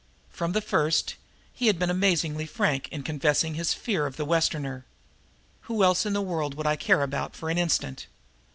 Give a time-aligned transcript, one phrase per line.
[0.31, 1.13] From the first
[1.53, 4.83] he had been amazingly frank in confessing his fear of the Westerner.
[5.69, 8.07] "Who else in the world would I care about for an instant?